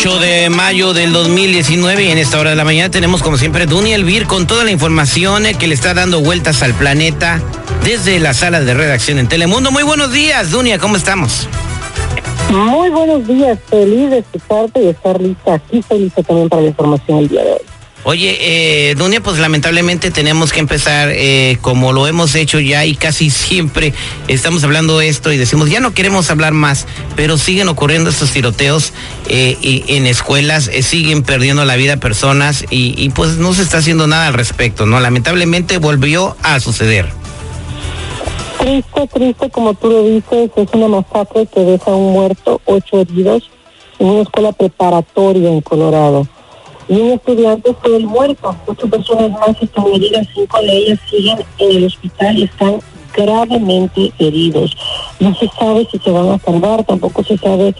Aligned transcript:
8 0.00 0.18
de 0.18 0.48
mayo 0.48 0.94
del 0.94 1.12
2019 1.12 2.04
y 2.04 2.10
en 2.10 2.16
esta 2.16 2.40
hora 2.40 2.48
de 2.48 2.56
la 2.56 2.64
mañana 2.64 2.90
tenemos 2.90 3.22
como 3.22 3.36
siempre 3.36 3.66
Duny 3.66 3.92
Elvir 3.92 4.26
con 4.26 4.46
toda 4.46 4.64
la 4.64 4.70
información 4.70 5.44
que 5.58 5.66
le 5.66 5.74
está 5.74 5.92
dando 5.92 6.22
vueltas 6.22 6.62
al 6.62 6.72
planeta 6.72 7.38
desde 7.84 8.18
la 8.18 8.32
sala 8.32 8.62
de 8.62 8.72
redacción 8.72 9.18
en 9.18 9.28
Telemundo. 9.28 9.70
Muy 9.70 9.82
buenos 9.82 10.10
días, 10.10 10.52
Dunia, 10.52 10.78
¿cómo 10.78 10.96
estamos? 10.96 11.46
Muy 12.50 12.88
buenos 12.88 13.26
días, 13.26 13.58
feliz 13.68 14.08
de 14.08 14.18
escucharte 14.20 14.84
y 14.84 14.88
estar 14.88 15.20
lista 15.20 15.56
aquí, 15.56 15.82
feliz 15.82 16.14
también 16.14 16.48
para 16.48 16.62
la 16.62 16.68
información 16.68 17.18
el 17.18 17.28
día 17.28 17.44
de 17.44 17.52
hoy. 17.52 17.69
Oye, 18.02 18.38
eh, 18.40 18.94
Dunia, 18.94 19.20
pues 19.20 19.38
lamentablemente 19.38 20.10
tenemos 20.10 20.54
que 20.54 20.60
empezar 20.60 21.10
eh, 21.12 21.58
como 21.60 21.92
lo 21.92 22.06
hemos 22.06 22.34
hecho 22.34 22.58
ya 22.58 22.86
y 22.86 22.94
casi 22.94 23.28
siempre 23.28 23.92
estamos 24.26 24.64
hablando 24.64 25.02
esto 25.02 25.30
y 25.32 25.36
decimos, 25.36 25.68
ya 25.68 25.80
no 25.80 25.92
queremos 25.92 26.30
hablar 26.30 26.54
más, 26.54 26.86
pero 27.14 27.36
siguen 27.36 27.68
ocurriendo 27.68 28.08
estos 28.08 28.30
tiroteos 28.30 28.94
eh, 29.28 29.84
en 29.88 30.06
escuelas, 30.06 30.68
eh, 30.68 30.82
siguen 30.82 31.22
perdiendo 31.22 31.66
la 31.66 31.76
vida 31.76 31.98
personas 31.98 32.64
y, 32.70 32.94
y 32.96 33.10
pues 33.10 33.36
no 33.36 33.52
se 33.52 33.62
está 33.62 33.78
haciendo 33.78 34.06
nada 34.06 34.28
al 34.28 34.34
respecto, 34.34 34.86
¿no? 34.86 34.98
Lamentablemente 34.98 35.76
volvió 35.76 36.36
a 36.42 36.58
suceder. 36.58 37.06
Triste, 38.60 39.08
triste, 39.12 39.50
como 39.50 39.74
tú 39.74 39.90
lo 39.90 40.04
dices, 40.04 40.50
es 40.56 40.68
una 40.72 40.88
masacre 40.88 41.46
que 41.46 41.60
deja 41.60 41.90
un 41.90 42.14
muerto, 42.14 42.62
ocho 42.64 43.00
heridos 43.02 43.50
en 43.98 44.06
una 44.06 44.22
escuela 44.22 44.52
preparatoria 44.52 45.50
en 45.50 45.60
Colorado 45.60 46.26
y 46.90 46.94
un 46.94 47.12
estudiante 47.12 47.72
fue 47.80 47.96
el 47.96 48.04
muerto. 48.04 48.54
Ocho 48.66 48.88
personas 48.88 49.30
más 49.30 49.62
están 49.62 49.86
heridas, 49.94 50.26
cinco 50.34 50.60
de 50.60 50.76
ellas 50.76 50.98
siguen 51.08 51.38
en 51.58 51.76
el 51.76 51.84
hospital 51.84 52.36
y 52.36 52.42
están 52.42 52.80
gravemente 53.16 54.12
heridos. 54.18 54.76
No 55.20 55.32
se 55.36 55.48
sabe 55.56 55.86
si 55.90 55.98
se 56.00 56.10
van 56.10 56.30
a 56.30 56.38
salvar, 56.40 56.84
tampoco 56.84 57.22
se 57.22 57.38
sabe 57.38 57.76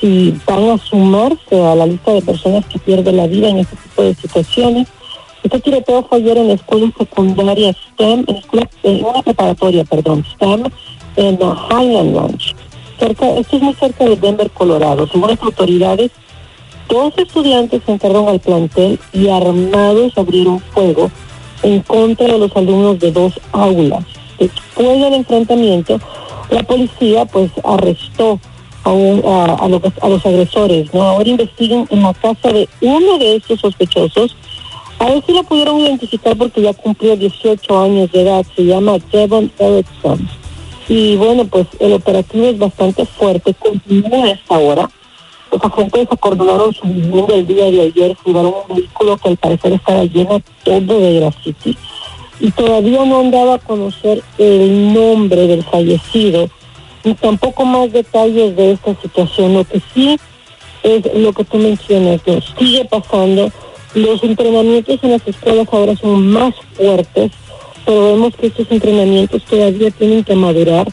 si 0.00 0.34
van 0.44 0.70
a 0.70 0.78
sumarse 0.78 1.62
a 1.62 1.76
la 1.76 1.86
lista 1.86 2.12
de 2.12 2.22
personas 2.22 2.66
que 2.66 2.80
pierden 2.80 3.16
la 3.16 3.28
vida 3.28 3.48
en 3.48 3.58
este 3.58 3.76
tipo 3.76 4.02
de 4.02 4.14
situaciones. 4.16 4.88
Este 5.44 5.60
tiroteo 5.60 6.04
fue 6.08 6.18
ayer 6.18 6.36
en 6.38 6.48
la 6.48 6.54
escuela 6.54 6.92
secundaria 6.98 7.72
STEM, 7.72 8.24
en, 8.82 9.04
una 9.04 9.22
preparatoria, 9.22 9.84
perdón, 9.84 10.24
STEM, 10.34 10.64
en 11.14 11.34
Highland 11.36 12.16
Ranch. 12.16 12.56
Cerca, 12.98 13.30
esto 13.36 13.56
es 13.56 13.62
muy 13.62 13.74
cerca 13.74 14.04
de 14.04 14.16
Denver, 14.16 14.50
Colorado. 14.50 15.06
Según 15.06 15.30
las 15.30 15.42
autoridades, 15.42 16.10
Dos 16.88 17.12
estudiantes 17.18 17.82
entraron 17.86 18.28
al 18.28 18.40
plantel 18.40 18.98
y 19.12 19.28
armados 19.28 20.16
abrieron 20.16 20.58
fuego 20.60 21.10
en 21.62 21.80
contra 21.80 22.26
de 22.26 22.38
los 22.38 22.56
alumnos 22.56 22.98
de 22.98 23.12
dos 23.12 23.38
aulas. 23.52 24.04
Después 24.38 25.00
del 25.00 25.14
enfrentamiento, 25.14 26.00
la 26.50 26.62
policía 26.62 27.26
pues 27.26 27.50
arrestó 27.62 28.40
a, 28.84 28.90
a, 29.60 29.68
los, 29.68 29.82
a 30.00 30.08
los, 30.08 30.24
agresores. 30.24 30.94
Ahora 30.94 31.28
investigan 31.28 31.86
en 31.90 32.02
la 32.02 32.14
casa 32.14 32.52
de 32.52 32.68
uno 32.80 33.18
de 33.18 33.36
estos 33.36 33.60
sospechosos. 33.60 34.34
A 34.98 35.06
ver 35.06 35.22
si 35.26 35.32
lo 35.32 35.42
pudieron 35.44 35.78
identificar 35.80 36.36
porque 36.36 36.62
ya 36.62 36.72
cumplió 36.72 37.16
18 37.16 37.82
años 37.82 38.10
de 38.12 38.22
edad. 38.22 38.46
Se 38.56 38.64
llama 38.64 38.98
Devon 39.12 39.52
Erickson. 39.58 40.28
Y 40.88 41.16
bueno, 41.16 41.44
pues 41.44 41.66
el 41.80 41.92
operativo 41.92 42.46
es 42.46 42.58
bastante 42.58 43.04
fuerte. 43.04 43.54
Continúa 43.54 44.24
a 44.24 44.30
esta 44.30 44.58
hora. 44.58 44.90
Los 45.50 45.64
agentes 45.64 46.08
acordonaron 46.10 46.74
su 46.74 46.86
vivienda 46.86 47.34
el 47.34 47.46
día 47.46 47.64
de 47.70 47.80
ayer, 47.82 48.16
llevaron 48.24 48.54
un 48.68 48.76
vehículo 48.76 49.16
que 49.16 49.28
al 49.28 49.36
parecer 49.36 49.72
estaba 49.72 50.04
lleno 50.04 50.42
todo 50.64 51.00
de 51.00 51.20
graffiti 51.20 51.76
y 52.40 52.50
todavía 52.52 53.04
no 53.04 53.20
han 53.20 53.30
dado 53.30 53.52
a 53.52 53.58
conocer 53.58 54.22
el 54.38 54.92
nombre 54.92 55.46
del 55.46 55.64
fallecido 55.64 56.48
ni 57.04 57.14
tampoco 57.14 57.64
más 57.64 57.92
detalles 57.92 58.56
de 58.56 58.72
esta 58.72 58.94
situación. 59.00 59.54
Lo 59.54 59.64
que 59.64 59.80
sí 59.94 60.18
es 60.82 61.14
lo 61.14 61.32
que 61.32 61.44
tú 61.44 61.58
mencionas, 61.58 62.22
que 62.22 62.40
sigue 62.58 62.84
pasando. 62.84 63.50
Los 63.94 64.22
entrenamientos 64.22 64.98
en 65.02 65.12
las 65.12 65.26
escuelas 65.26 65.66
ahora 65.72 65.96
son 65.96 66.28
más 66.30 66.54
fuertes, 66.74 67.32
pero 67.84 68.12
vemos 68.12 68.36
que 68.36 68.48
estos 68.48 68.70
entrenamientos 68.70 69.42
todavía 69.44 69.90
tienen 69.90 70.24
que 70.24 70.34
madurar. 70.34 70.86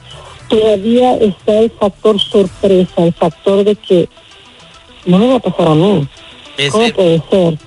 Todavía 0.48 1.18
está 1.18 1.60
el 1.60 1.72
factor 1.72 2.20
sorpresa, 2.20 3.04
el 3.04 3.14
factor 3.14 3.64
de 3.64 3.76
que 3.76 4.08
no 5.06 5.18
me 5.18 5.28
va 5.28 5.36
a 5.36 5.40
pasar 5.40 5.68
a 5.68 5.76
mí. 5.76 6.08
¿Cómo 6.72 6.90
puede 6.90 7.22
ser? 7.30 7.58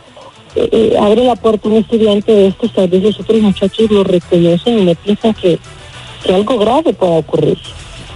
Eh, 0.54 0.68
eh, 0.72 0.96
abre 0.98 1.24
la 1.24 1.36
puerta 1.36 1.68
un 1.68 1.76
estudiante 1.76 2.32
de 2.32 2.46
estos, 2.48 2.72
tal 2.72 2.88
vez 2.88 3.02
los 3.02 3.20
otros 3.20 3.40
muchachos 3.40 3.90
lo 3.90 4.02
reconocen 4.02 4.78
y 4.78 4.82
me 4.82 4.94
piensan 4.94 5.34
que, 5.34 5.58
que 6.24 6.34
algo 6.34 6.58
grave 6.58 6.92
pueda 6.94 7.12
ocurrir. 7.12 7.58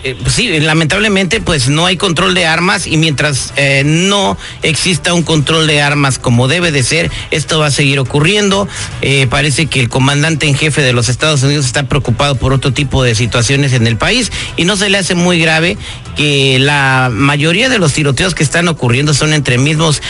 Eh, 0.05 0.17
sí, 0.27 0.59
lamentablemente 0.59 1.41
pues 1.41 1.69
no 1.69 1.87
hay 1.87 1.97
control 1.97 2.35
de 2.35 2.45
armas 2.45 2.89
y 2.89 2.97
mientras 2.97 3.53
eh, 3.57 3.83
no 3.85 4.37
exista 4.63 5.15
un 5.15 5.23
control 5.23 5.69
de 5.69 5.81
armas 5.81 6.19
como 6.19 6.49
debe 6.49 6.73
de 6.73 6.83
ser, 6.83 7.11
esto 7.31 7.61
va 7.61 7.67
a 7.67 7.71
seguir 7.71 8.01
ocurriendo. 8.01 8.67
Eh, 9.01 9.29
parece 9.31 9.67
que 9.67 9.79
el 9.79 9.89
comandante 9.89 10.49
en 10.49 10.57
jefe 10.57 10.83
de 10.83 10.93
los 10.93 11.09
Estados 11.09 11.43
Unidos 11.45 11.67
está 11.67 11.85
preocupado 11.85 12.35
por 12.35 12.53
otro 12.53 12.73
tipo 12.73 13.05
de 13.05 13.15
situaciones 13.15 13.75
en 13.75 13.87
el 13.87 13.97
país 13.97 14.33
y 14.57 14.65
no 14.65 14.77
se 14.77 14.91
le 14.91 14.99
hace 14.99 15.15
muy 15.15 15.39
grave 15.39 15.77
que 16.17 16.59
la 16.59 17.09
mayoría 17.13 17.69
de 17.69 17.79
los 17.79 17.93
tiroteos 17.93 18.35
que 18.35 18.43
están 18.43 18.69
ocurriendo 18.69 19.15
son 19.15 19.33
entre 19.33 19.57
mismos 19.57 20.03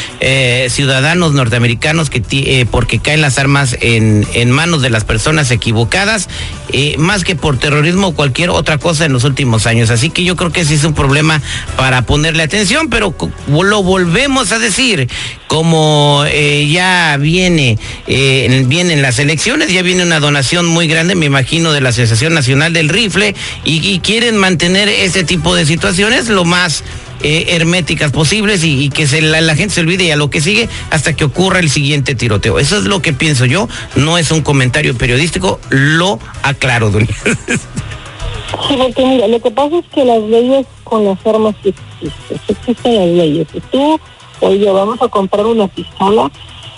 ciudadanos 0.69 1.33
norteamericanos 1.33 2.11
que 2.11 2.67
porque 2.71 2.99
caen 2.99 3.21
las 3.21 3.39
armas 3.39 3.77
en 3.81 4.51
manos 4.51 4.83
de 4.83 4.91
las 4.91 5.05
personas 5.05 5.51
equivocadas, 5.53 6.29
más 6.99 7.23
que 7.23 7.37
por 7.37 7.59
terrorismo 7.59 8.09
o 8.09 8.15
cualquier 8.15 8.51
otra 8.51 8.79
cosa 8.79 9.05
en 9.05 9.13
los 9.13 9.23
últimos 9.23 9.67
años. 9.67 9.82
Así 9.91 10.11
que 10.11 10.25
yo 10.25 10.37
creo 10.37 10.53
que 10.53 10.65
sí 10.65 10.75
es 10.75 10.85
un 10.85 10.95
problema 10.95 11.41
para 11.77 12.03
ponerle 12.03 12.43
atención, 12.43 12.89
pero 12.91 13.15
lo 13.49 13.83
volvemos 13.83 14.53
a 14.53 14.59
decir, 14.59 15.09
como 15.47 16.25
eh, 16.27 16.69
ya 16.71 17.17
viene, 17.19 17.79
eh, 18.07 18.65
vienen 18.67 19.03
las 19.03 19.19
elecciones, 19.19 19.73
ya 19.73 19.83
viene 19.83 20.03
una 20.03 20.21
donación 20.21 20.67
muy 20.67 20.87
grande, 20.87 21.15
me 21.15 21.27
imagino, 21.27 21.73
de 21.73 21.81
la 21.81 21.91
Asociación 21.91 22.35
Nacional 22.35 22.73
del 22.73 22.89
Rifle, 22.89 23.35
y, 23.65 24.01
quieren 24.03 24.37
mantener 24.37 24.89
ese 24.89 25.23
tipo 25.25 25.55
de 25.55 25.65
situaciones 25.65 26.29
lo 26.29 26.45
más 26.45 26.83
eh, 27.23 27.47
herméticas 27.51 28.11
posibles 28.11 28.65
y, 28.65 28.91
que 28.91 29.07
se, 29.07 29.23
la, 29.23 29.55
gente 29.55 29.75
se 29.75 29.81
olvide 29.81 30.05
y 30.05 30.11
a 30.11 30.17
lo 30.17 30.29
que 30.29 30.41
sigue 30.41 30.69
hasta 30.91 31.15
que 31.15 31.25
ocurra 31.25 31.61
el 31.61 31.71
siguiente 31.71 32.15
tiroteo. 32.15 32.59
Eso 32.59 32.79
es 32.79 32.85
lo 32.85 33.01
que 33.01 33.13
pienso 33.13 33.45
yo, 33.45 33.69
no 33.95 34.19
es 34.19 34.31
un 34.31 34.43
comentario 34.43 34.97
periodístico, 34.97 35.61
lo 35.71 36.19
aclaro, 36.43 36.91
doña. 36.91 37.15
Porque 38.53 39.07
mira, 39.07 39.29
lo 39.29 39.41
que 39.41 39.51
pasa 39.51 39.79
es 39.79 39.85
que 39.89 40.05
las 40.05 40.23
leyes 40.23 40.67
con 40.85 41.05
las 41.05 41.25
armas 41.27 41.55
existen, 41.65 42.41
existen 42.49 42.95
las 42.95 43.07
leyes. 43.07 43.47
Si 43.53 43.61
tú 43.61 43.99
oye, 44.43 44.71
vamos 44.71 45.01
a 45.01 45.09
comprar 45.09 45.47
una 45.47 45.69
pistola, 45.69 46.31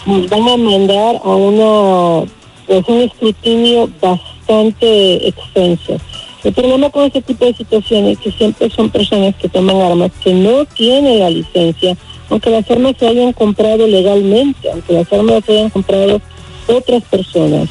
nos 0.06 0.28
van 0.28 0.48
a 0.48 0.56
mandar 0.56 1.16
a 1.24 1.28
una, 1.28 2.26
pues, 2.66 2.84
un 2.86 3.00
escrutinio 3.00 3.88
bastante 4.00 5.28
extenso. 5.28 5.96
El 6.44 6.52
problema 6.52 6.90
con 6.90 7.04
este 7.04 7.22
tipo 7.22 7.44
de 7.46 7.54
situaciones 7.54 8.18
es 8.18 8.24
que 8.24 8.32
siempre 8.32 8.70
son 8.70 8.90
personas 8.90 9.34
que 9.36 9.48
toman 9.48 9.80
armas 9.80 10.10
que 10.22 10.34
no 10.34 10.66
tienen 10.66 11.20
la 11.20 11.30
licencia, 11.30 11.96
aunque 12.28 12.50
las 12.50 12.70
armas 12.70 12.94
se 12.98 13.08
hayan 13.08 13.32
comprado 13.32 13.86
legalmente, 13.86 14.70
aunque 14.70 14.92
las 14.92 15.10
armas 15.10 15.42
se 15.46 15.52
hayan 15.52 15.70
comprado 15.70 16.20
otras 16.68 17.02
personas 17.04 17.68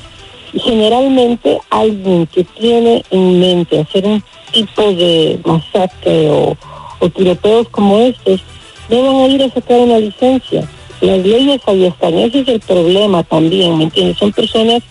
generalmente 0.59 1.59
alguien 1.69 2.27
que 2.27 2.43
tiene 2.43 3.03
en 3.09 3.39
mente 3.39 3.79
hacer 3.79 4.05
un 4.05 4.23
tipo 4.51 4.81
de 4.81 5.39
masacre 5.45 6.29
o, 6.29 6.57
tiroteos 7.15 7.67
como 7.69 7.97
estos, 7.97 8.41
no 8.89 9.03
van 9.03 9.15
a 9.15 9.27
ir 9.27 9.43
a 9.43 9.49
sacar 9.49 9.79
una 9.79 9.99
licencia. 9.99 10.67
Las 11.01 11.19
leyes 11.19 11.61
ahí 11.65 11.85
están, 11.85 12.13
ese 12.13 12.39
es 12.39 12.47
el 12.47 12.59
problema 12.61 13.23
también, 13.23 13.77
¿me 13.77 13.85
entiendes? 13.85 14.17
Son 14.17 14.31
personas 14.31 14.81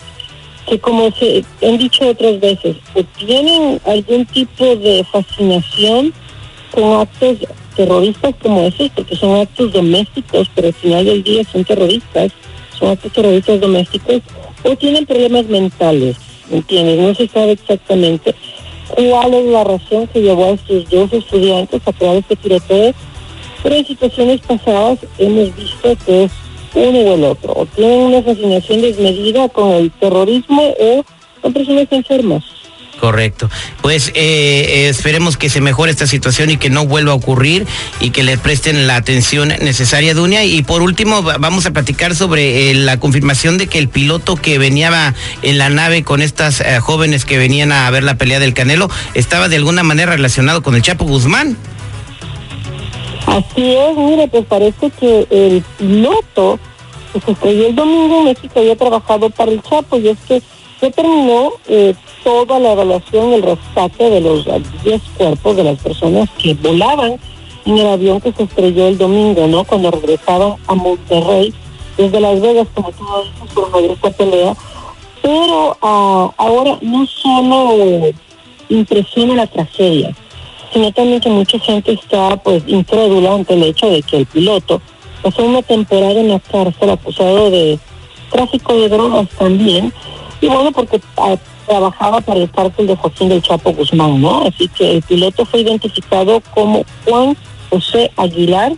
que 0.67 0.79
como 0.79 1.09
se 1.11 1.43
han 1.63 1.77
dicho 1.77 2.07
otras 2.07 2.39
veces, 2.39 2.77
o 2.93 3.03
tienen 3.17 3.81
algún 3.85 4.25
tipo 4.27 4.63
de 4.75 5.03
fascinación 5.11 6.13
con 6.71 7.01
actos 7.01 7.37
terroristas 7.75 8.35
como 8.41 8.61
esos, 8.61 8.89
porque 8.91 9.15
son 9.15 9.41
actos 9.41 9.73
domésticos, 9.73 10.49
pero 10.53 10.67
al 10.67 10.73
final 10.73 11.05
del 11.05 11.23
día 11.23 11.43
son 11.51 11.63
terroristas, 11.65 12.31
son 12.77 12.89
actos 12.89 13.11
terroristas 13.11 13.59
domésticos, 13.59 14.21
o 14.63 14.75
tienen 14.75 15.05
problemas 15.05 15.45
mentales, 15.45 16.17
¿entiendes? 16.51 16.99
No 16.99 17.15
se 17.15 17.27
sabe 17.27 17.51
exactamente 17.53 18.33
cuál 18.95 19.33
es 19.33 19.45
la 19.45 19.63
razón 19.63 20.07
que 20.07 20.21
llevó 20.21 20.45
a 20.45 20.49
estos 20.51 20.89
dos 20.89 21.13
estudiantes 21.13 21.81
a 21.85 21.93
crear 21.93 22.15
este 22.17 22.35
tiroteo, 22.35 22.93
pero 23.61 23.75
en 23.75 23.85
situaciones 23.85 24.41
pasadas 24.41 24.99
hemos 25.17 25.55
visto 25.55 25.95
que 26.05 26.25
es 26.25 26.31
uno 26.75 26.99
o 26.99 27.13
el 27.13 27.23
otro, 27.23 27.53
o 27.55 27.65
tienen 27.65 28.01
una 28.01 28.21
fascinación 28.21 28.81
desmedida 28.81 29.47
con 29.49 29.71
el 29.71 29.91
terrorismo 29.91 30.73
o 30.79 31.03
son 31.41 31.53
personas 31.53 31.87
enfermas. 31.91 32.43
Correcto. 33.03 33.49
Pues 33.81 34.13
eh, 34.15 34.87
esperemos 34.87 35.35
que 35.35 35.49
se 35.49 35.59
mejore 35.59 35.91
esta 35.91 36.07
situación 36.07 36.49
y 36.51 36.55
que 36.55 36.69
no 36.69 36.85
vuelva 36.85 37.11
a 37.11 37.15
ocurrir 37.15 37.67
y 37.99 38.11
que 38.11 38.23
le 38.23 38.37
presten 38.37 38.87
la 38.87 38.95
atención 38.95 39.49
necesaria, 39.49 40.13
Dunia. 40.13 40.45
Y 40.45 40.63
por 40.63 40.81
último, 40.81 41.21
vamos 41.21 41.65
a 41.65 41.71
platicar 41.71 42.15
sobre 42.15 42.71
eh, 42.71 42.75
la 42.75 43.01
confirmación 43.01 43.57
de 43.57 43.67
que 43.67 43.77
el 43.77 43.89
piloto 43.89 44.37
que 44.37 44.57
venía 44.57 45.13
en 45.41 45.57
la 45.57 45.67
nave 45.69 46.05
con 46.05 46.21
estas 46.21 46.61
eh, 46.61 46.79
jóvenes 46.79 47.25
que 47.25 47.37
venían 47.37 47.73
a 47.73 47.89
ver 47.89 48.03
la 48.03 48.15
pelea 48.15 48.39
del 48.39 48.53
Canelo 48.53 48.89
estaba 49.15 49.49
de 49.49 49.57
alguna 49.57 49.83
manera 49.83 50.13
relacionado 50.13 50.63
con 50.63 50.73
el 50.73 50.81
Chapo 50.81 51.03
Guzmán. 51.03 51.57
Así 53.27 53.75
es, 53.75 53.97
mire, 53.97 54.29
pues 54.29 54.45
parece 54.45 54.89
que 54.91 55.27
el 55.29 55.61
piloto 55.77 56.57
que 57.11 57.19
se 57.19 57.31
estrelló 57.33 57.67
el 57.67 57.75
domingo 57.75 58.19
en 58.19 58.25
México 58.27 58.61
había 58.61 58.77
trabajado 58.77 59.29
para 59.29 59.51
el 59.51 59.61
Chapo 59.61 59.97
y 59.97 60.07
es 60.07 60.17
que 60.25 60.41
se 60.83 60.91
terminó 60.91 61.53
eh, 61.69 61.95
toda 62.25 62.59
la 62.59 62.73
evaluación, 62.73 63.31
el 63.31 63.41
rescate 63.41 64.09
de 64.09 64.19
los 64.19 64.45
10 64.83 65.01
cuerpos 65.17 65.55
de 65.55 65.63
las 65.63 65.79
personas 65.79 66.29
que 66.37 66.55
volaban 66.55 67.17
en 67.63 67.77
el 67.77 67.87
avión 67.87 68.19
que 68.19 68.33
se 68.33 68.43
estrelló 68.43 68.89
el 68.89 68.97
domingo, 68.97 69.47
¿no? 69.47 69.63
Cuando 69.63 69.91
regresaban 69.91 70.55
a 70.67 70.75
Monterrey 70.75 71.53
desde 71.95 72.19
Las 72.19 72.41
Vegas, 72.41 72.67
como 72.73 72.91
tú 72.91 73.05
dices, 73.23 73.53
por 73.53 73.69
una 73.69 73.93
esta 73.93 74.09
pelea. 74.11 74.57
Pero 75.21 75.77
ah, 75.81 76.29
ahora 76.35 76.77
no 76.81 77.07
solo 77.07 78.09
impresiona 78.67 79.35
la 79.35 79.47
tragedia, 79.47 80.13
sino 80.73 80.91
también 80.91 81.21
que 81.21 81.29
mucha 81.29 81.59
gente 81.59 81.93
está 81.93 82.35
pues 82.43 82.61
incrédula 82.67 83.35
ante 83.35 83.53
el 83.53 83.63
hecho 83.63 83.89
de 83.89 84.01
que 84.01 84.17
el 84.17 84.25
piloto 84.25 84.81
pasó 85.21 85.45
una 85.45 85.61
temporada 85.61 86.19
en 86.19 86.27
la 86.27 86.41
cárcel 86.41 86.89
acusado 86.89 87.49
de 87.51 87.79
tráfico 88.29 88.75
de 88.75 88.89
drogas 88.89 89.29
también, 89.39 89.93
y 90.43 90.47
bueno, 90.47 90.73
porque 90.73 90.99
ah, 91.15 91.37
trabajaba 91.65 92.19
para 92.19 92.41
el 92.41 92.51
cárcel 92.51 92.87
de 92.87 92.97
Joaquín 92.97 93.29
del 93.29 93.41
Chapo 93.41 93.71
Guzmán, 93.71 94.21
¿no? 94.21 94.45
Así 94.45 94.67
que 94.67 94.97
el 94.97 95.01
piloto 95.01 95.45
fue 95.45 95.61
identificado 95.61 96.41
como 96.53 96.83
Juan 97.05 97.37
José 97.69 98.11
Aguilar, 98.17 98.73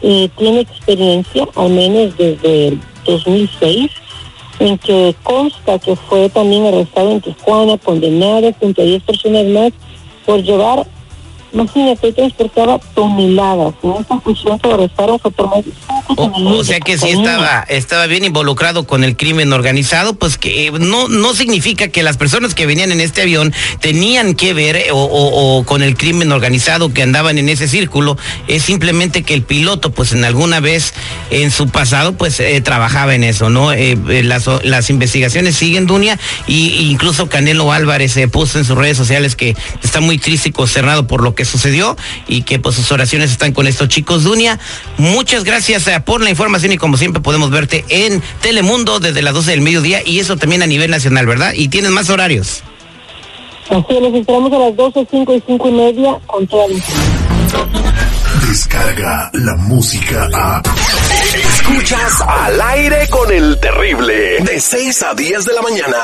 tiene 0.00 0.60
experiencia, 0.60 1.48
al 1.56 1.70
menos 1.70 2.16
desde 2.16 2.68
el 2.68 2.80
2006, 3.04 3.90
en 4.60 4.78
que 4.78 5.16
consta 5.24 5.80
que 5.80 5.96
fue 5.96 6.28
también 6.28 6.66
arrestado 6.66 7.10
en 7.10 7.20
Tijuana, 7.20 7.76
condenado 7.78 8.52
junto 8.60 8.82
a 8.82 8.84
10 8.84 9.02
personas 9.02 9.46
más 9.46 9.72
por 10.24 10.44
llevar 10.44 10.86
Imagínate, 11.54 12.12
transportaba 12.12 12.80
toneladas. 12.94 13.74
En 13.82 13.92
esta 13.92 14.20
fusión 14.20 14.58
que 14.58 14.72
arrestaron 14.72 15.18
fue 15.20 15.30
por 15.30 15.48
más 15.48 15.64
de 15.64 15.72
o, 16.16 16.58
o, 16.58 16.64
sea 16.64 16.80
que 16.80 16.98
si 16.98 17.10
estaba, 17.10 17.64
estaba 17.68 18.06
bien 18.06 18.24
involucrado 18.24 18.86
con 18.86 19.04
el 19.04 19.16
crimen 19.16 19.52
organizado, 19.52 20.14
pues 20.14 20.36
que 20.36 20.70
no, 20.72 21.08
no 21.08 21.32
significa 21.32 21.88
que 21.88 22.02
las 22.02 22.16
personas 22.16 22.54
que 22.54 22.66
venían 22.66 22.92
en 22.92 23.00
este 23.00 23.22
avión 23.22 23.54
tenían 23.80 24.34
que 24.34 24.52
ver 24.52 24.86
o, 24.92 24.98
o, 24.98 25.64
con 25.64 25.82
el 25.82 25.96
crimen 25.96 26.32
organizado 26.32 26.92
que 26.92 27.02
andaban 27.02 27.38
en 27.38 27.48
ese 27.48 27.68
círculo. 27.68 28.18
Es 28.48 28.64
simplemente 28.64 29.22
que 29.22 29.34
el 29.34 29.42
piloto, 29.42 29.92
pues 29.92 30.12
en 30.12 30.24
alguna 30.24 30.60
vez 30.60 30.92
en 31.30 31.50
su 31.50 31.68
pasado, 31.68 32.14
pues 32.14 32.38
eh, 32.40 32.60
trabajaba 32.60 33.14
en 33.14 33.24
eso, 33.24 33.48
¿no? 33.48 33.72
Eh, 33.72 33.96
eh, 34.08 34.22
las, 34.24 34.48
las 34.64 34.90
investigaciones 34.90 35.56
siguen, 35.56 35.86
Dunia, 35.86 36.18
y 36.46 36.90
incluso 36.90 37.28
Canelo 37.28 37.72
Álvarez 37.72 38.12
se 38.12 38.28
puso 38.28 38.58
en 38.58 38.64
sus 38.64 38.76
redes 38.76 38.96
sociales 38.96 39.36
que 39.36 39.56
está 39.82 40.00
muy 40.00 40.18
triste 40.18 40.48
y 40.48 40.52
consternado 40.52 41.06
por 41.06 41.22
lo 41.22 41.34
que 41.34 41.43
sucedió 41.44 41.96
y 42.26 42.42
que 42.42 42.58
pues 42.58 42.76
sus 42.76 42.90
oraciones 42.92 43.30
están 43.30 43.52
con 43.52 43.66
estos 43.66 43.88
chicos. 43.88 44.24
Dunia, 44.24 44.58
muchas 44.98 45.44
gracias 45.44 45.86
eh, 45.88 46.00
por 46.00 46.22
la 46.22 46.30
información 46.30 46.72
y 46.72 46.78
como 46.78 46.96
siempre 46.96 47.22
podemos 47.22 47.50
verte 47.50 47.84
en 47.88 48.22
Telemundo 48.40 49.00
desde 49.00 49.22
las 49.22 49.34
12 49.34 49.50
del 49.50 49.60
mediodía 49.60 50.00
y 50.04 50.20
eso 50.20 50.36
también 50.36 50.62
a 50.62 50.66
nivel 50.66 50.90
nacional, 50.90 51.26
¿verdad? 51.26 51.52
Y 51.54 51.68
tienes 51.68 51.90
más 51.90 52.10
horarios. 52.10 52.62
Así 53.70 54.00
nos 54.00 54.14
esperamos 54.14 54.52
a 54.52 54.58
las 54.58 54.76
12, 54.76 55.06
5 55.10 55.34
y 55.34 55.42
5 55.46 55.68
y 55.68 55.72
media 55.72 56.18
con 56.26 56.46
toda 56.46 56.68
la 56.68 56.74
Descarga 58.46 59.30
la 59.32 59.56
música 59.56 60.28
a... 60.34 60.62
Escuchas 61.34 62.20
al 62.20 62.60
aire 62.60 63.08
con 63.08 63.32
el 63.32 63.58
terrible 63.58 64.38
de 64.40 64.60
6 64.60 65.02
a 65.02 65.14
10 65.14 65.44
de 65.44 65.52
la 65.54 65.62
mañana. 65.62 65.96